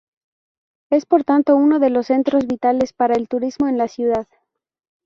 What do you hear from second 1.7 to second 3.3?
de los centros vitales para el